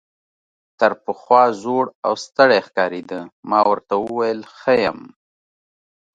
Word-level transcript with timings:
تر 0.79 0.91
پخوا 1.03 1.43
زوړ 1.61 1.85
او 2.05 2.13
ستړی 2.25 2.59
ښکارېده، 2.67 3.19
ما 3.49 3.59
ورته 3.71 3.93
وویل 3.99 4.41
ښه 4.57 4.73
یم. 4.85 4.99